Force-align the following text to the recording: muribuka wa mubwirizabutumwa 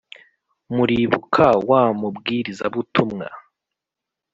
muribuka 0.75 1.45
wa 1.69 1.81
mubwirizabutumwa 1.99 3.27